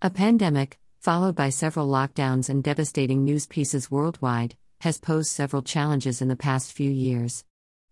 [0.00, 6.22] A pandemic, followed by several lockdowns and devastating news pieces worldwide, has posed several challenges
[6.22, 7.44] in the past few years.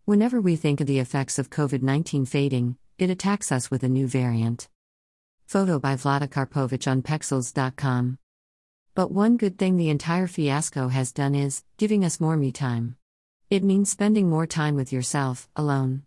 [0.05, 3.89] Whenever we think of the effects of COVID 19 fading, it attacks us with a
[3.89, 4.69] new variant.
[5.47, 8.19] Photo by Vlada Karpovich on Pexels.com.
[8.95, 12.95] But one good thing the entire fiasco has done is giving us more me time.
[13.51, 16.05] It means spending more time with yourself, alone.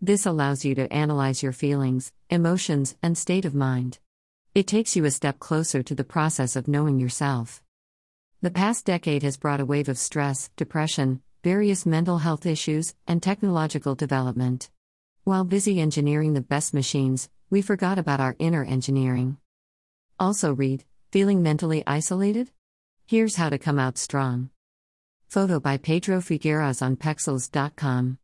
[0.00, 4.00] This allows you to analyze your feelings, emotions, and state of mind.
[4.54, 7.62] It takes you a step closer to the process of knowing yourself.
[8.42, 13.22] The past decade has brought a wave of stress, depression, various mental health issues, and
[13.22, 14.68] technological development.
[15.24, 19.38] While busy engineering the best machines, we forgot about our inner engineering.
[20.20, 22.50] Also, read Feeling mentally isolated?
[23.06, 24.50] Here's how to come out strong.
[25.28, 28.18] Photo by Pedro Figueras on Pexels.com.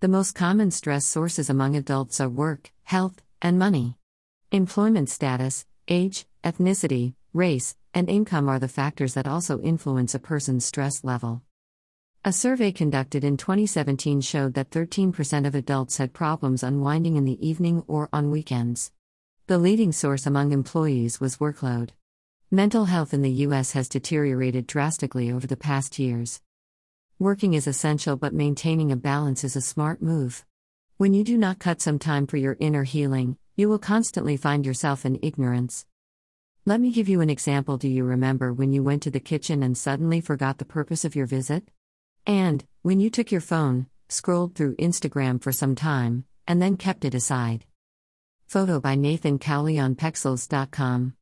[0.00, 3.96] The most common stress sources among adults are work, health, and money.
[4.52, 10.64] Employment status, age, ethnicity, race, and income are the factors that also influence a person's
[10.64, 11.42] stress level.
[12.24, 17.44] A survey conducted in 2017 showed that 13% of adults had problems unwinding in the
[17.44, 18.92] evening or on weekends.
[19.48, 21.90] The leading source among employees was workload.
[22.48, 23.72] Mental health in the U.S.
[23.72, 26.40] has deteriorated drastically over the past years.
[27.18, 30.44] Working is essential, but maintaining a balance is a smart move.
[30.98, 34.66] When you do not cut some time for your inner healing, you will constantly find
[34.66, 35.86] yourself in ignorance.
[36.66, 37.78] Let me give you an example.
[37.78, 41.16] Do you remember when you went to the kitchen and suddenly forgot the purpose of
[41.16, 41.70] your visit?
[42.26, 47.06] And, when you took your phone, scrolled through Instagram for some time, and then kept
[47.06, 47.64] it aside?
[48.46, 51.14] Photo by Nathan Cowley on Pexels.com.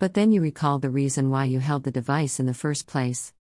[0.00, 3.32] But then you recall the reason why you held the device in the first place.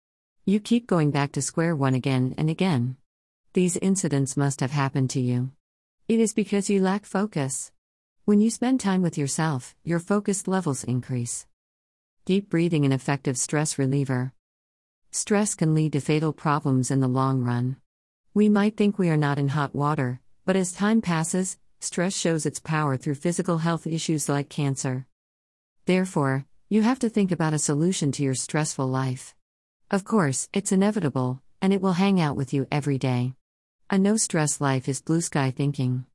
[0.45, 2.97] You keep going back to square one again and again.
[3.53, 5.51] These incidents must have happened to you.
[6.07, 7.71] It is because you lack focus.
[8.23, 11.47] When you spend time with yourself, your focus levels increase.
[12.23, 14.31] Deep breathing, an effective stress reliever.
[15.09, 17.77] Stress can lead to fatal problems in the long run.
[18.35, 22.45] We might think we are not in hot water, but as time passes, stress shows
[22.45, 25.07] its power through physical health issues like cancer.
[25.87, 29.33] Therefore, you have to think about a solution to your stressful life.
[29.89, 33.33] Of course, it's inevitable, and it will hang out with you every day.
[33.89, 36.05] A no stress life is blue sky thinking.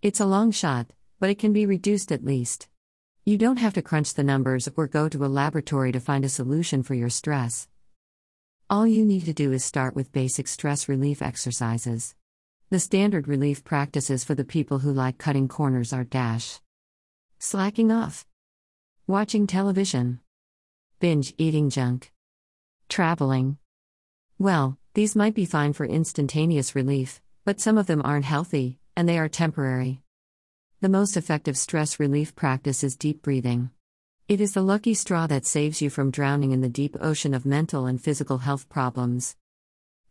[0.00, 0.86] It's a long shot,
[1.18, 2.68] but it can be reduced at least.
[3.24, 6.28] You don't have to crunch the numbers or go to a laboratory to find a
[6.28, 7.68] solution for your stress.
[8.70, 12.14] All you need to do is start with basic stress relief exercises.
[12.70, 16.60] The standard relief practices for the people who like cutting corners are dash.
[17.38, 18.26] Slacking off.
[19.06, 20.20] Watching television.
[20.98, 22.12] Binge eating junk.
[22.88, 23.58] Traveling.
[24.38, 29.08] Well, these might be fine for instantaneous relief, but some of them aren't healthy, and
[29.08, 30.02] they are temporary.
[30.82, 33.70] The most effective stress relief practice is deep breathing.
[34.28, 37.46] It is the lucky straw that saves you from drowning in the deep ocean of
[37.46, 39.36] mental and physical health problems.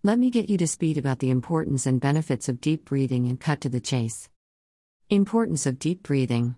[0.02, 3.40] Let me get you to speed about the importance and benefits of deep breathing and
[3.40, 4.28] cut to the chase.
[5.08, 6.56] Importance of deep breathing.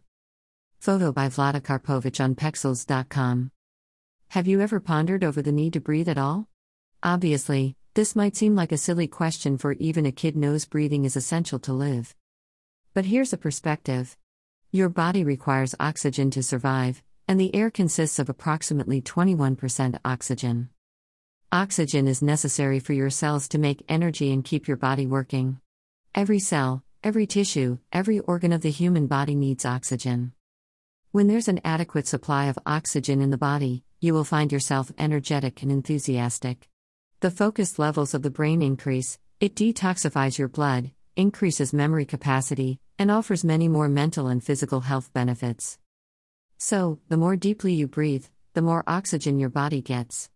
[0.80, 3.52] Photo by Vlada Karpovich on Pexels.com.
[4.30, 6.48] Have you ever pondered over the need to breathe at all?
[7.04, 11.18] Obviously, this might seem like a silly question for even a kid knows breathing is
[11.18, 12.16] essential to live.
[12.98, 14.18] But here's a perspective.
[14.72, 20.70] Your body requires oxygen to survive, and the air consists of approximately 21% oxygen.
[21.52, 25.60] Oxygen is necessary for your cells to make energy and keep your body working.
[26.16, 30.32] Every cell, every tissue, every organ of the human body needs oxygen.
[31.12, 35.62] When there's an adequate supply of oxygen in the body, you will find yourself energetic
[35.62, 36.68] and enthusiastic.
[37.20, 43.12] The focus levels of the brain increase, it detoxifies your blood, increases memory capacity, and
[43.12, 45.78] offers many more mental and physical health benefits.
[46.58, 50.30] So, the more deeply you breathe, the more oxygen your body gets.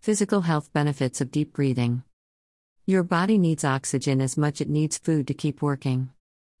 [0.00, 2.02] Physical health benefits of deep breathing.
[2.86, 6.10] Your body needs oxygen as much as it needs food to keep working.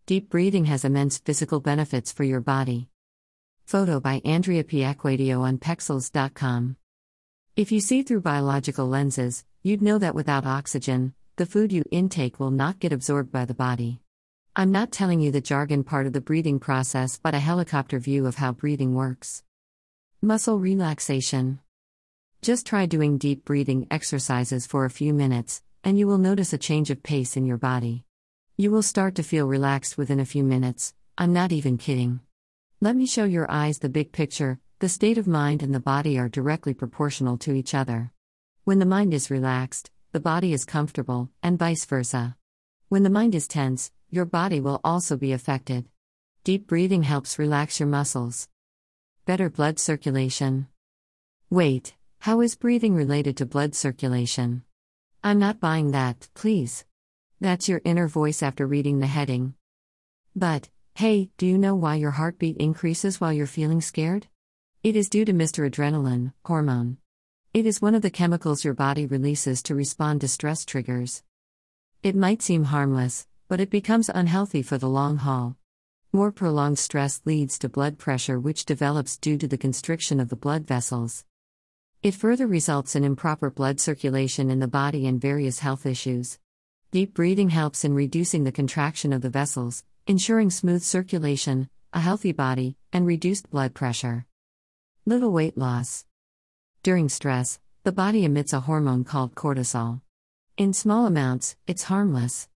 [0.06, 2.88] Deep breathing has immense physical benefits for your body.
[3.66, 6.76] Photo by Andrea Piacquadio on Pexels.com.
[7.54, 12.40] If you see through biological lenses, you'd know that without oxygen, the food you intake
[12.40, 14.00] will not get absorbed by the body.
[14.58, 18.26] I'm not telling you the jargon part of the breathing process, but a helicopter view
[18.26, 19.44] of how breathing works.
[20.20, 21.60] Muscle relaxation.
[22.42, 26.58] Just try doing deep breathing exercises for a few minutes, and you will notice a
[26.58, 28.02] change of pace in your body.
[28.56, 32.18] You will start to feel relaxed within a few minutes, I'm not even kidding.
[32.80, 36.18] Let me show your eyes the big picture the state of mind and the body
[36.18, 38.10] are directly proportional to each other.
[38.64, 42.34] When the mind is relaxed, the body is comfortable, and vice versa.
[42.88, 45.86] When the mind is tense, your body will also be affected.
[46.42, 48.48] Deep breathing helps relax your muscles.
[49.26, 50.66] Better blood circulation.
[51.50, 54.62] Wait, how is breathing related to blood circulation?
[55.22, 56.84] I'm not buying that, please.
[57.40, 59.54] That's your inner voice after reading the heading.
[60.34, 64.26] But, hey, do you know why your heartbeat increases while you're feeling scared?
[64.82, 65.70] It is due to Mr.
[65.70, 66.96] Adrenaline, hormone.
[67.54, 71.22] It is one of the chemicals your body releases to respond to stress triggers.
[72.02, 75.56] It might seem harmless, but it becomes unhealthy for the long haul.
[76.12, 80.36] More prolonged stress leads to blood pressure, which develops due to the constriction of the
[80.36, 81.24] blood vessels.
[82.02, 86.38] It further results in improper blood circulation in the body and various health issues.
[86.92, 92.32] Deep breathing helps in reducing the contraction of the vessels, ensuring smooth circulation, a healthy
[92.32, 94.26] body, and reduced blood pressure.
[95.04, 96.04] Little weight loss.
[96.82, 100.00] During stress, the body emits a hormone called cortisol.
[100.56, 102.48] In small amounts, it's harmless.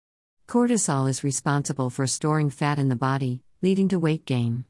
[0.46, 4.64] Cortisol is responsible for storing fat in the body, leading to weight gain.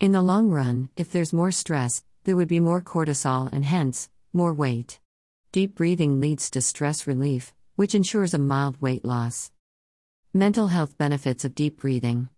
[0.00, 4.08] In the long run, if there's more stress, there would be more cortisol and hence,
[4.32, 5.00] more weight.
[5.52, 9.50] Deep breathing leads to stress relief, which ensures a mild weight loss.
[10.32, 12.28] Mental health benefits of deep breathing.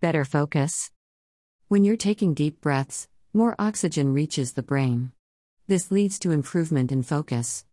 [0.00, 0.90] Better focus.
[1.68, 5.12] When you're taking deep breaths, more oxygen reaches the brain.
[5.68, 7.64] This leads to improvement in focus.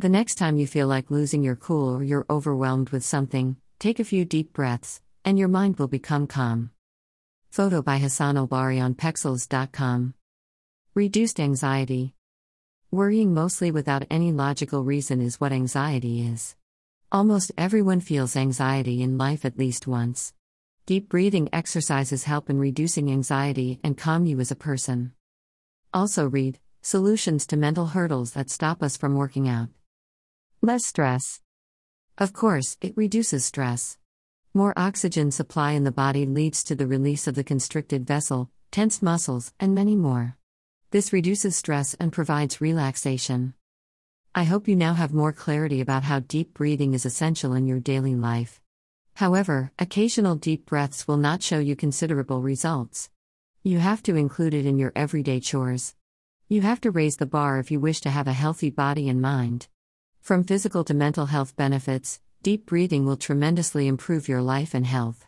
[0.00, 3.98] The next time you feel like losing your cool or you're overwhelmed with something, take
[3.98, 6.70] a few deep breaths, and your mind will become calm.
[7.50, 10.14] Photo by Hassan Olbari on Pexels.com.
[10.94, 12.14] Reduced anxiety.
[12.92, 16.54] Worrying mostly without any logical reason is what anxiety is.
[17.10, 20.32] Almost everyone feels anxiety in life at least once.
[20.86, 25.10] Deep breathing exercises help in reducing anxiety and calm you as a person.
[25.92, 29.70] Also, read Solutions to Mental Hurdles That Stop Us from Working Out.
[30.60, 31.40] Less stress.
[32.18, 33.96] Of course, it reduces stress.
[34.52, 39.00] More oxygen supply in the body leads to the release of the constricted vessel, tense
[39.00, 40.36] muscles, and many more.
[40.90, 43.54] This reduces stress and provides relaxation.
[44.34, 47.78] I hope you now have more clarity about how deep breathing is essential in your
[47.78, 48.60] daily life.
[49.14, 53.10] However, occasional deep breaths will not show you considerable results.
[53.62, 55.94] You have to include it in your everyday chores.
[56.48, 59.22] You have to raise the bar if you wish to have a healthy body and
[59.22, 59.68] mind.
[60.20, 65.26] From physical to mental health benefits, deep breathing will tremendously improve your life and health.